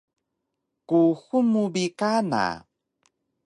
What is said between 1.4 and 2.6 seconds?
mu bi kana